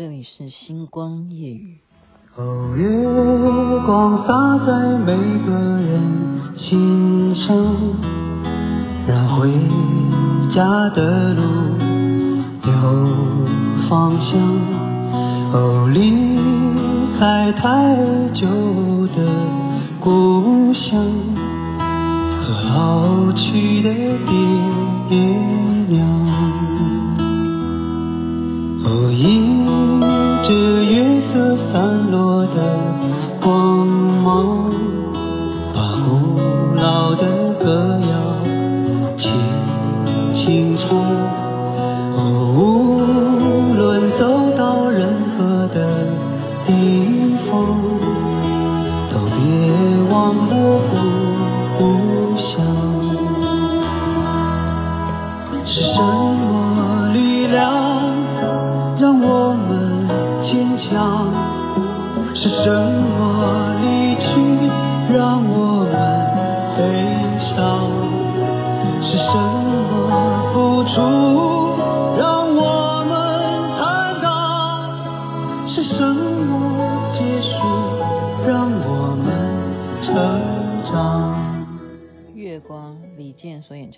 [0.00, 1.76] 这里是星光夜雨。
[2.34, 2.88] 哦，月
[3.84, 5.12] 光洒在每
[5.44, 7.54] 个人心上，
[9.06, 9.50] 让回
[10.54, 11.42] 家的路
[12.64, 12.72] 有
[13.90, 14.40] 方向。
[15.52, 16.16] 哦，离
[17.18, 17.94] 开太
[18.32, 18.46] 久
[19.14, 19.28] 的
[20.00, 21.04] 故乡
[22.40, 25.59] 和老去的爹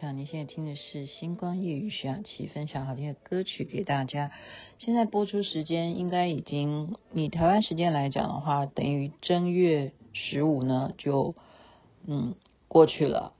[0.02, 0.18] 健所演唱。
[0.18, 4.32] 您现在听的是《星光夜雨》，徐雅琪分享好听的歌曲给大家。
[4.80, 11.36] 现在播出时间应该已经，以台湾时间来讲的话，等于正月十五呢就
[12.06, 12.34] 嗯
[12.66, 13.32] 过去了。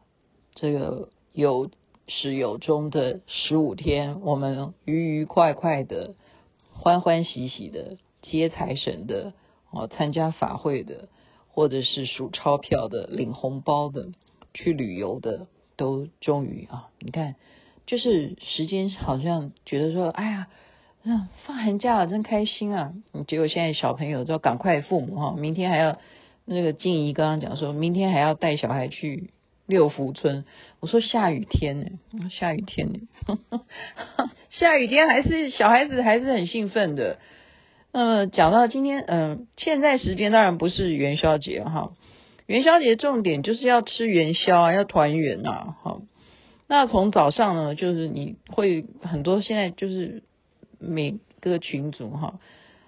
[0.55, 1.69] 这个有
[2.07, 6.15] 始有终的十五天，我们愉愉快快的、
[6.71, 9.33] 欢欢喜喜的接财神的
[9.71, 11.09] 哦，参加法会的，
[11.49, 14.13] 或者是数钞票的、领红包的、
[14.55, 17.35] 去旅游的，都终于啊，你看，
[17.87, 20.47] 就是时间好像觉得说，哎呀。
[21.05, 22.93] 嗯，放寒假了，真开心啊！
[23.27, 25.99] 结果现在小朋友都要赶快父母哈，明天还要
[26.45, 29.31] 那个静怡刚刚讲说，明天还要带小孩去
[29.67, 30.45] 六福村。
[30.79, 33.01] 我说下雨天呢，下雨天呢，
[34.51, 37.19] 下雨天还是小孩子还是很兴奋的。
[37.91, 41.95] 呃，讲到今天，嗯、呃，现在时间当然不是元宵节哈，
[42.53, 46.03] 元宵节重点就是要吃元宵啊，要团圆呐，哈。
[46.67, 50.23] 那从早上呢，就是你会很多现在就是。
[50.85, 52.41] 每个群组哈，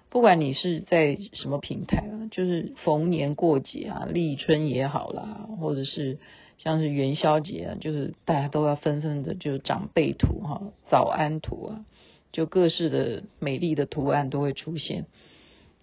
[0.09, 6.19] 不管你是在什么平台啊，就是逢年过节啊，立春也好啦，或者是
[6.57, 11.85] 像是元宵节啊，就是大家都要纷纷的就长辈图哈，早安图啊，
[12.33, 15.05] 就各式的美丽的图案都会出现。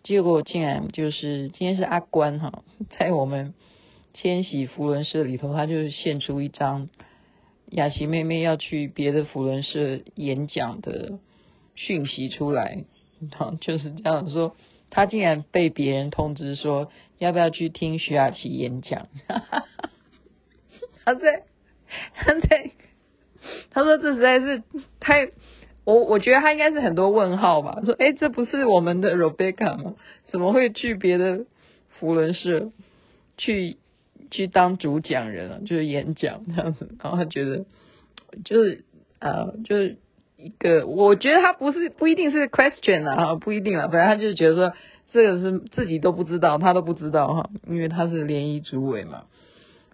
[0.03, 2.62] 结果竟然就是今天是阿关哈，
[2.99, 3.54] 在我们
[4.15, 6.89] 千禧福伦社里头，他就献出一张
[7.71, 11.19] 雅琪妹妹要去别的福伦社演讲的。
[11.75, 12.84] 讯息出来，
[13.34, 14.55] 好，就是这样说，
[14.91, 19.09] 他竟然被别人通知说要不要去听徐雅琪演讲，
[21.03, 21.44] 他在
[22.15, 22.71] 他在
[23.71, 24.62] 他说这实在是
[25.00, 25.31] 太
[25.84, 29.94] 我我觉得他应该是很多问号吧，说哎这不是我们的 Rebecca 吗？
[30.31, 31.47] 怎么会去别的
[31.89, 32.71] 福伦社
[33.39, 33.79] 去
[34.32, 35.60] 去当主讲人啊？
[35.65, 37.65] 就是演讲这样子，然后他觉得
[38.44, 38.84] 就是
[39.20, 39.98] 呃就是。
[40.38, 44.72] 一个，我觉得他不是不一定是 question 啊，不一定啊，反正他就是觉得说
[45.12, 49.26] 这个是自己都不知道，他都不知道哈，因为他是联谊主委嘛，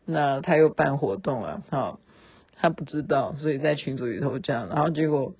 [0.06, 1.98] 那他又办活动啊，哈，
[2.56, 5.34] 他不知道，所以在群组里头这样，然后结果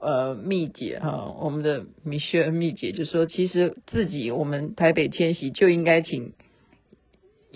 [0.00, 6.32] 呃蜜姐哈，我们的 Michelle 蜜姐就说，其实自己我们台北千禧就应该请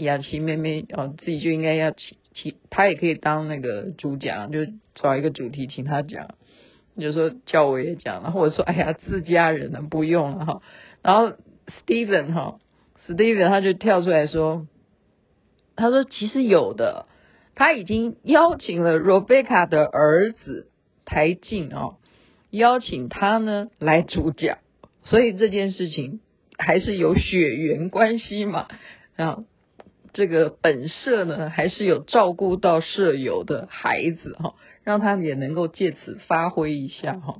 [0.04, 4.60] 雅琪妹妹哦，自己就应该要请请她也可以当那个主讲，就
[4.94, 6.34] 找一个主题请她讲。
[6.98, 10.62] 就说叫我也讲了，或者说哎呀自家人呢不用了哈，
[11.02, 11.32] 然后
[11.86, 12.58] Steven 哈
[13.06, 14.66] ，Steven 他就跳出来说，
[15.76, 17.06] 他说其实有的，
[17.54, 20.68] 他已经邀请了 Rebecca 的儿子
[21.06, 21.96] 台静哦，
[22.50, 24.58] 邀请他呢来主讲，
[25.02, 26.20] 所以这件事情
[26.58, 28.68] 还是有血缘关系嘛，
[29.14, 29.44] 然后
[30.12, 34.54] 这个本社呢还是有照顾到舍友的孩子哈。
[34.82, 37.36] 让他也能够借此发挥一下哈，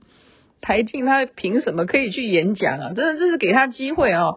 [0.60, 2.92] 台静他凭什么可以去演讲啊？
[2.94, 4.34] 真的这是给他机会啊！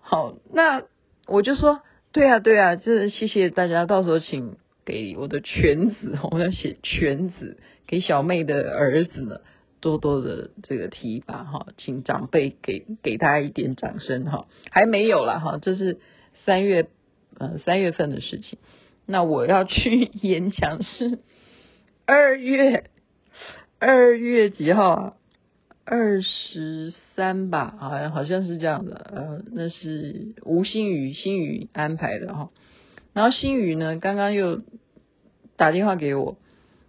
[0.00, 0.84] 好，那
[1.26, 1.82] 我就说，
[2.12, 4.56] 对啊对啊，这谢谢大家，到时候请
[4.86, 9.40] 给我的犬子，我要写犬子给小妹的儿子呢，
[9.80, 15.98] 多多的这个提拔哈，请长辈给给他一点掌声哈，还没有了哈，这是
[16.46, 16.86] 三月
[17.38, 18.58] 呃三月份的事情，
[19.06, 21.20] 那我要去 演讲是。
[22.04, 22.84] 二月
[23.78, 25.14] 二月几号啊？
[25.84, 32.50] 二十三吧，好像好像是这样的，呃，那是吴新宇新宇安排的哈。
[33.14, 34.62] 然后新宇呢，刚刚又
[35.56, 36.36] 打电话给我，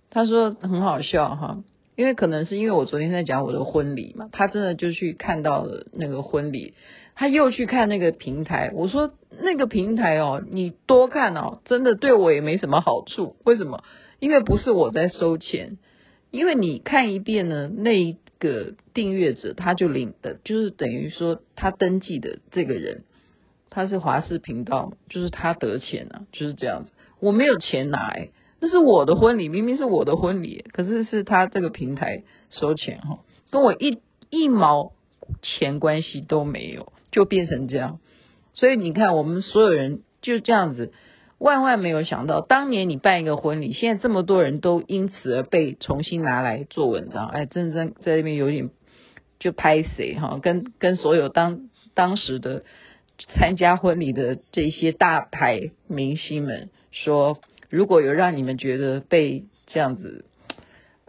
[0.09, 1.63] 他说很好笑哈，
[1.95, 6.73] 因为可能是因为我昨天在讲我的婚礼嘛，他真的就去看到了那个婚礼，
[7.19, 8.71] 他又去看那个平台。
[8.73, 9.11] 我说
[9.41, 13.35] 那个平台哦，你多看哦，真的对我也没什么好处。
[13.43, 13.83] 为什么？
[14.19, 15.77] 因为不是我在收钱，
[16.31, 18.15] 因为你看一遍呢，那。
[18.39, 23.03] 个订阅者他就领的，就是等于说他登记的这个人，
[23.69, 26.91] 他是华视频道，就是他得钱啊，就是这样子。
[27.19, 28.29] 我没有钱拿，哎，
[28.61, 33.19] 那是我的婚礼，明明是我的婚礼，可是是他这个平台收钱哈，
[33.51, 33.99] 跟我一
[34.29, 34.93] 一毛
[35.41, 37.99] 钱关系都没有，就变成这样。
[38.53, 40.91] 所以你看，我们所有人就这样子。
[41.37, 48.69] 万万没有想到，当年你办一个婚礼，现在这么多人都因此而被重新拿来做文章，哎，真真在那边有点
[49.39, 52.65] 就拍谁哈，跟跟所有当当时的
[53.17, 57.39] 参加婚礼的这些大牌明星们说，
[57.69, 60.25] 如果有让你们觉得被这样子，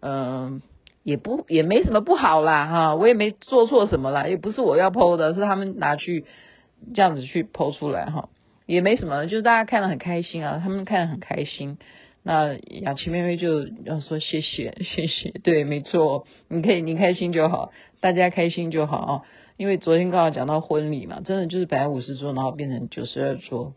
[0.01, 0.63] 嗯、
[1.11, 6.25] 也不也没什么不好啦哈，我也没做错什么啦，也不是我要剖的，是他们拿去
[6.95, 8.29] 这样子去剖出来哈。
[8.67, 11.79] 也没什么，就是大家看得很开心啊，他们看得很开心。
[12.23, 19.23] 那雅琪妹妹就要说谢谢谢谢，对，没错，你可以你开心就好，大家开心就好啊。
[19.57, 23.75] 因为昨天刚好讲到婚礼嘛，真的就是本来五十桌，然后变成九十二桌。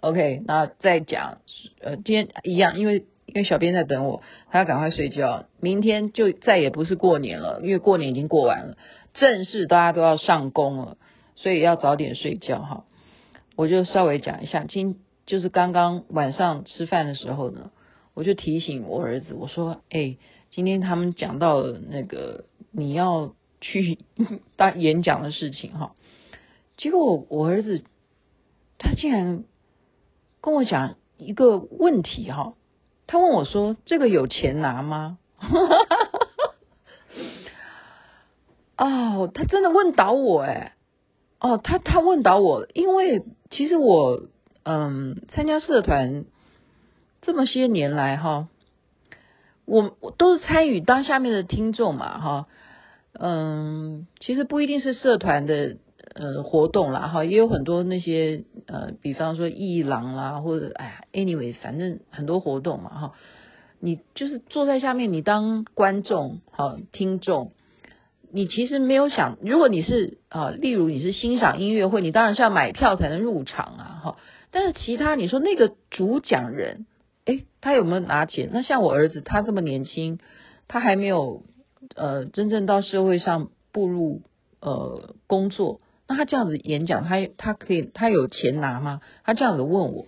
[0.00, 1.38] OK，那再讲，
[1.80, 8.76] 呃，今天一样，因为因为小编在等我，他要赶快睡觉，明天就再也不是过年了，因为过年已经过完了，
[9.14, 10.96] 正式大家都要上工了，
[11.36, 12.84] 所以要早点睡觉哈。
[13.56, 17.70] 我就稍微讲一下，今就是刚刚晚上吃饭的时候呢，
[18.14, 20.16] 我就提醒我儿子，我说：“哎，
[20.50, 23.98] 今天他们讲到了那个你要去
[24.56, 25.94] 当演讲的事情哈。”
[26.76, 27.84] 结果我我儿子
[28.78, 29.44] 他竟然
[30.40, 32.54] 跟我讲一个问题哈，
[33.12, 35.18] 他问我说：“这个有钱拿吗？”
[38.78, 40.72] 哦，他真的问倒我哎。
[41.38, 44.22] 哦，他他问倒我，因为其实我
[44.62, 46.24] 嗯参加社团
[47.20, 48.48] 这么些年来哈，
[49.66, 52.46] 我都是参与当下面的听众嘛哈，
[53.12, 55.76] 嗯，其实不一定是社团的
[56.14, 63.12] 呃活动啦哈，也有很多那些呃，比方说艺廊啦，或者哎呀，anyway，反正很多活动嘛哈，
[63.80, 67.52] 你就是坐在下面，你当观众哈，听众。
[68.34, 74.16] 你其实没有想，如果你是啊，例如你是欣赏音乐会，你当然是要买票才能入场啊，哈。
[74.50, 76.86] 但是其他你说那个主讲人，
[77.26, 78.48] 诶，他有没有拿钱？
[78.50, 80.18] 那像我儿子，他这么年轻，
[80.66, 81.42] 他还没有
[81.94, 84.22] 呃真正到社会上步入
[84.60, 89.00] 呃工作，那他这样子演讲，他他可以他有钱拿吗？
[89.24, 90.06] 他这样子问我，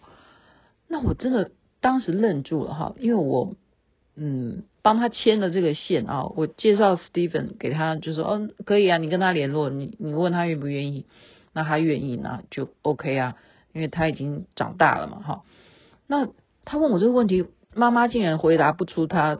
[0.88, 1.50] 那我真的
[1.81, 3.55] 当时愣住了哈，因为我
[4.17, 4.64] 嗯。
[4.85, 11.06] 帮他牵了这个线啊，我介绍 Steven 给他，就说哦可以啊，你跟他联络，你你问他愿不愿意，
[11.55, 13.35] 那他愿意那就 OK 啊，
[13.73, 15.43] 因为他已经长大了嘛哈。
[16.06, 16.29] 那
[16.67, 19.38] 他问我这个问题，妈妈竟然回答不出，他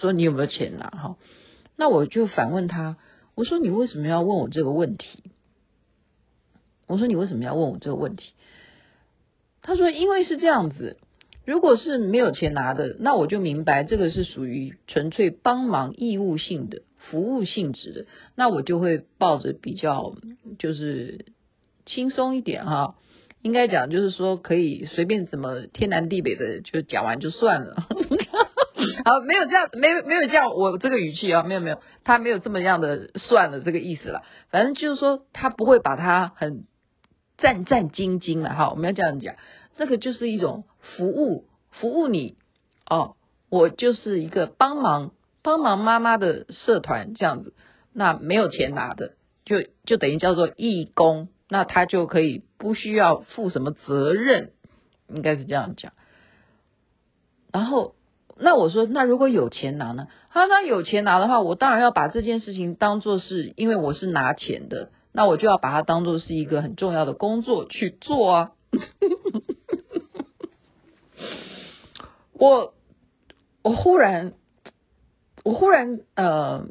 [0.00, 1.16] 说你有没有钱拿哈？
[1.76, 2.96] 那我就反问他，
[3.36, 5.22] 我说你为什么要问我这个问题？
[6.86, 8.32] 我说你为什么要问我这个问题？
[9.62, 10.98] 他说因为是这样子。
[11.46, 20.14] 如果是没有钱拿的，那我就明白这个是属于纯粹帮忙义务性的服务性质的，那我就会抱着比较
[20.58, 21.26] 就是
[21.84, 22.94] 轻松一点哈，
[23.42, 27.74] 应该讲就是说可以随便怎么天南地北的就讲完就算了，
[29.04, 36.64] 好，没有这样，没有没有这样，我这个语气啊，没有没有，他没有这么样的算了这个意思了，反正就是说他不会把他很
[37.44, 39.34] 战战兢兢的哈，我们要这样讲。
[39.76, 42.38] 这个就是一种服务，服务你
[42.88, 43.16] 哦，
[43.50, 45.10] 我就是一个帮忙
[45.42, 47.52] 帮忙妈妈的社团这样子，
[47.92, 49.12] 那没有钱拿的，
[49.44, 54.52] 就就等于叫做义工，那他就可以不需要负什么责任，
[55.08, 55.92] 应该是这样讲。
[57.52, 57.94] 然后
[58.38, 60.08] 那我说，那如果有钱拿呢？
[60.30, 68.50] 他说那有钱拿的话，我当然要把这件事情当做是因为我是拿钱的，那我就要把它当做是一个很重要的工作去做啊。
[72.32, 72.74] 我
[73.62, 74.32] 我忽然
[75.44, 76.66] 我忽然呃，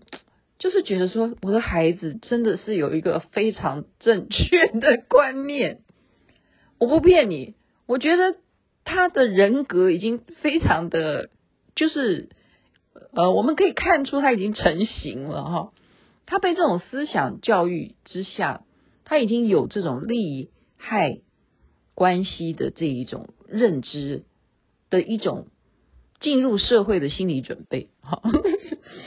[0.60, 5.80] 就是觉得说，我的孩子真的是有一个非常正确的观念。
[6.80, 8.36] 我不骗你，我觉得
[8.84, 11.30] 他的人格已经非常的，
[11.76, 12.28] 就是
[13.14, 15.72] 呃，我们可以看出他已经成型了哈。
[16.26, 18.64] 他被这种思想教育之下，
[19.04, 21.22] 他已经有这种利害
[21.94, 24.24] 关系的这一种认知
[24.90, 25.48] 的一种
[26.20, 27.90] 进入社会的心理准备。
[28.02, 28.22] 好，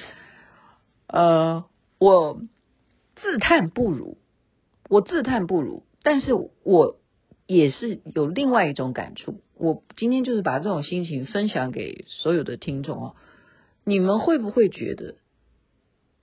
[1.08, 1.64] 呃，
[1.98, 2.40] 我
[3.16, 4.18] 自叹不如，
[4.88, 6.98] 我自叹不如，但是我
[7.46, 9.40] 也是有另外一种感触。
[9.58, 13.16] 我今天就是把这种心情分享给所有的听众哦。
[13.84, 15.14] 你们会不会觉得，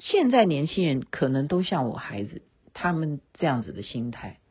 [0.03, 2.41] 现在年轻人可能都像我孩子
[2.74, 4.41] 他们这样子的心态，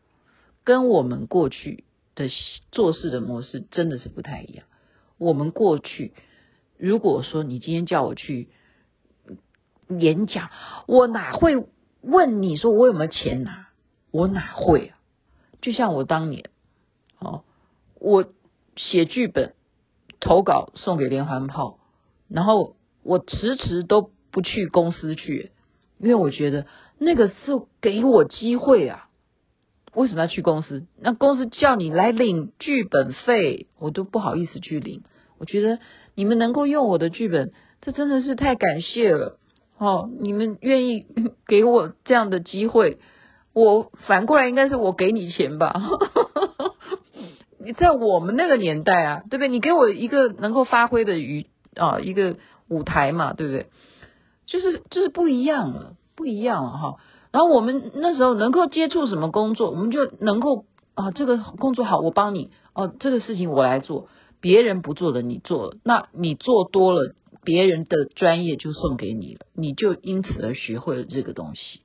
[0.65, 2.31] 跟我们过去的
[2.71, 4.65] 做事的模式真的是不太一样。
[5.19, 6.15] 我们过去，
[6.79, 8.49] 如果说你今天叫我去
[9.89, 10.49] 演讲，
[10.87, 11.67] 我哪会
[12.01, 13.69] 问你说我有没有钱拿？
[14.11, 14.99] 我哪会啊？
[15.61, 16.49] 就像我当年，
[17.19, 17.45] 哦，
[18.01, 18.25] 我
[18.77, 19.53] 写剧本、
[20.19, 21.79] 投稿送给连环炮，
[22.29, 22.75] 然后。
[23.05, 25.51] 我迟迟都不去公司去，
[26.01, 26.67] 因为我觉得
[26.99, 27.35] 那个是
[27.81, 29.09] 给我机会啊。
[29.95, 30.87] 为什么要去公司？
[30.99, 35.03] 那公司叫你来领剧本费，我都不好意思去领。
[35.39, 35.79] 我觉得
[36.15, 39.39] 你们能够用我的剧本，这真的是太感谢了。
[39.77, 41.05] 哦，你们愿意
[41.47, 42.99] 给我这样的机会，
[43.53, 45.75] 我反过来应该是我给你钱吧？
[47.59, 49.49] 你 在我们那个年代啊，对不对？
[49.49, 51.47] 你给我一个能够发挥的余
[51.77, 52.37] 啊，一个。
[52.69, 53.67] 舞台嘛，对不对？
[54.47, 56.97] 就是就是不一样了，不一样了哈。
[57.31, 64.09] 然后我们那时候能够接触什么工作，我们就能够啊，这个工作好，我帮你哦，这个事情我来做，
[64.41, 71.81] 别人不做的你做，那你做多了，别人的专业就送给你了，你就因此而学会了这个东西，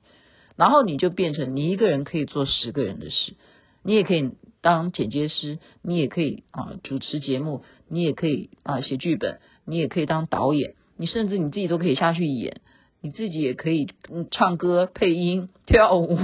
[0.56, 3.34] 然后你就变成你一个人可以做十个人的事，
[3.82, 10.74] 你也可以当剪接师，你也可以啊主持节目，你也可以啊写剧本，你也可以当导演。
[10.98, 12.60] 你甚至你自己都可以下去演，
[13.00, 13.88] 你自己也可以
[14.30, 16.18] 唱歌、配音、跳舞、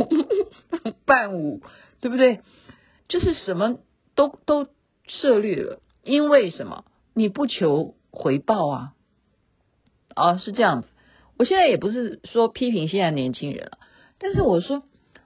[1.06, 1.62] 伴舞，
[2.00, 2.40] 对不对？
[3.08, 3.78] 就是什么
[4.14, 4.66] 都都
[5.06, 6.84] 涉猎了，因为什么？
[7.14, 8.92] 你不求回报啊！
[10.14, 10.88] 啊，是这样子。
[11.38, 13.78] 我现在也不是说批评现在年轻人了，
[14.18, 14.82] 但是我说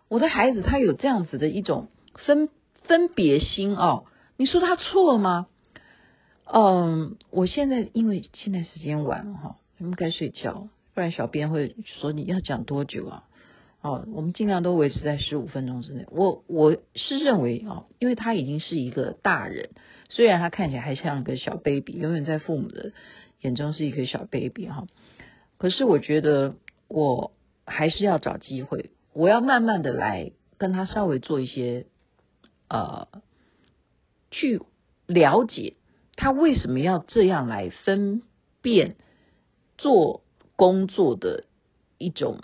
[0.08, 2.48] 我的孩子他有这样子的一种分
[2.82, 4.04] 分别心哦，
[4.36, 5.46] 你说他错吗？
[6.50, 13.24] 嗯，我现在因为现在时间晚了哈，我们该睡觉，不然小编会说你要讲多久啊？
[13.82, 16.06] 哦，我们尽量都维持在十五分钟之内。
[16.10, 19.68] 我我是认为啊，因为他已经是一个大人，
[20.08, 22.92] 虽然他看起来还像个小 baby，永远在父母的
[23.40, 24.86] 眼中是一个小 baby 哈。
[25.58, 26.56] 可是我觉得
[26.88, 27.32] 我
[27.66, 31.84] 还是要找机会，我要慢慢的来跟他稍微做一些
[32.68, 33.06] 呃
[34.30, 34.62] 去
[35.06, 35.74] 了解。
[36.20, 38.22] 他为什么要这样来分
[38.60, 38.96] 辨
[39.76, 40.24] 做
[40.56, 41.44] 工作的
[41.96, 42.40] 一种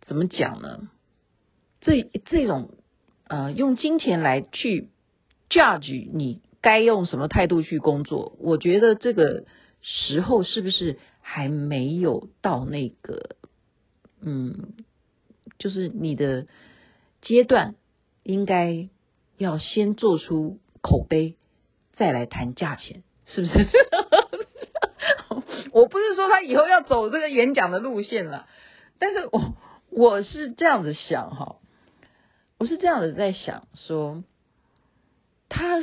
[0.00, 0.90] 怎么讲呢？
[1.80, 2.70] 这这种
[3.28, 4.88] 呃，用金钱来去
[5.48, 8.36] judge 你该用什么态度去工作？
[8.40, 9.44] 我觉得这个
[9.80, 13.36] 时候是不是还没有到那个
[14.20, 14.74] 嗯，
[15.60, 16.48] 就是你的
[17.20, 17.76] 阶段
[18.24, 18.88] 应该
[19.38, 21.36] 要先做出口碑。
[22.02, 23.54] 再来谈价钱，是不是？
[25.70, 28.48] 我不是说他以后要走这个演讲的路线了，
[28.98, 29.54] 但是我
[29.88, 31.58] 我是这样子想哈，
[32.58, 34.24] 我是这样子在想说，
[35.48, 35.80] 他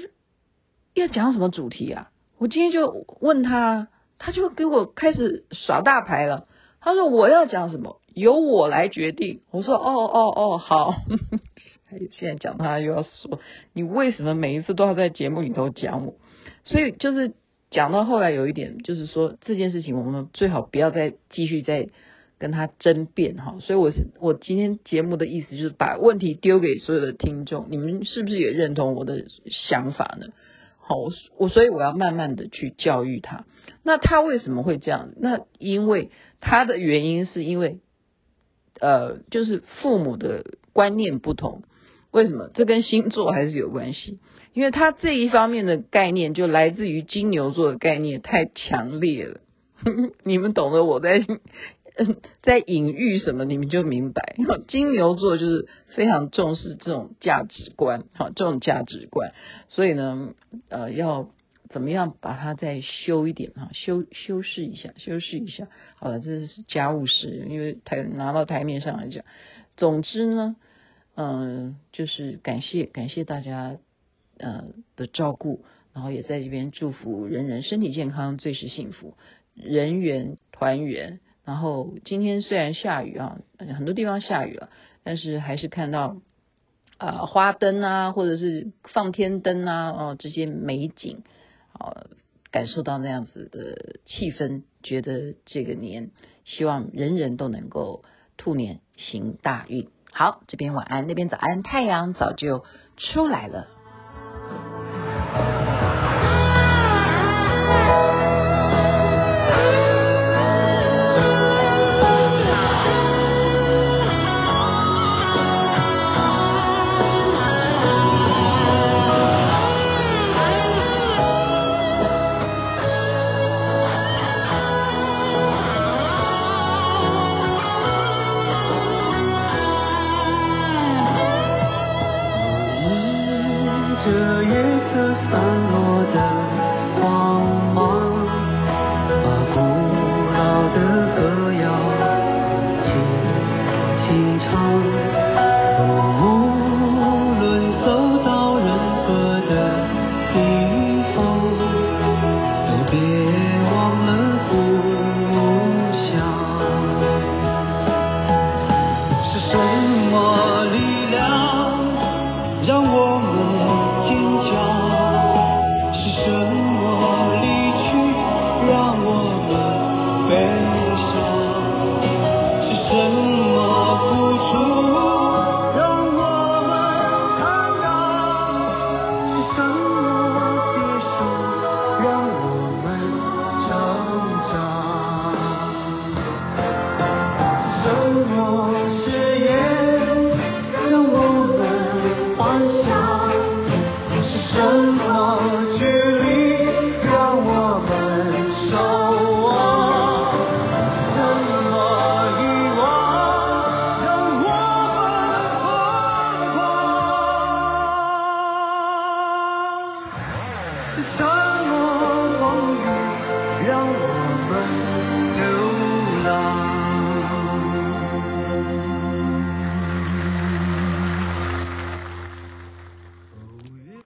[0.94, 2.12] 要讲什么主题啊？
[2.38, 6.50] 我今天就问他，他就给我开始耍大牌了。
[6.82, 9.42] 他说我要讲什么，由我来决定。
[9.52, 10.96] 我说哦哦哦，好。
[12.12, 13.39] 现在讲他又要说，
[13.74, 16.15] 你为什么每一次都要在节目里头讲我？
[16.63, 17.34] 所以就是
[17.72, 21.89] 讲到后来有一点，就是说这件事情我们最好不要再继续再
[22.38, 23.58] 跟他争辩哈。
[23.62, 30.27] 所以我是我今天节目的意思就是把问题丢给所有的听众，你们是不是也认同我的想法呢？
[30.77, 30.96] 好，
[31.38, 33.46] 我所以我要慢慢的去教育他。
[33.84, 35.10] 那他为什么会这样？
[35.17, 37.79] 那因为他的原因是因为
[38.79, 41.63] 呃，就是父母的观念不同。
[42.12, 42.50] 为什么？
[42.54, 44.20] 这跟星座还是有关系，
[44.54, 49.42] 因为他这一方面的概念就来自于金牛座的概念太强烈了。
[50.24, 51.24] 你们懂得我在
[52.42, 54.36] 在隐喻什么，你们就明白。
[54.68, 59.32] 金牛座就是非常重视这种价值观，好，这种价值观，
[59.68, 60.34] 所以呢，
[60.70, 61.30] 呃，要
[61.70, 65.68] 怎么样把它再修一点哈，修修饰一下，修饰一下。
[65.98, 69.24] 好了，这是家务事，因为台拿到台面上来讲，
[69.78, 70.56] 总之呢。
[71.16, 73.78] 嗯，就是感谢感谢大家，
[74.38, 79.16] 呃的照顾，然后也在这边祝福人人身体健康，最是幸福，
[79.54, 84.70] 人缘团圆，然后今天虽然下雨啊，很多地方下雨了，
[85.04, 86.22] 但是还是看到
[86.98, 91.24] 啊、花灯啊，或者是放天灯啊，哦这些美景
[91.74, 92.08] 啊、
[92.51, 96.12] 感受到那样子的气氛，觉得这个年
[96.46, 98.04] 希望人人都能够
[98.38, 99.89] 兔年行大运。
[100.12, 102.66] 好，这边晚安，那边早安，太阳早就
[102.98, 103.68] 出来了。